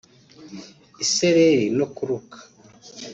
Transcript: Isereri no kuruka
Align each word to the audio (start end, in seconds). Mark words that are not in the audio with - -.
Isereri 1.03 1.57
no 1.77 1.85
kuruka 1.95 2.37